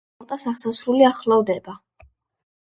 [0.11, 1.77] წითელი ხუნტას აღსასრული ახლოვდება.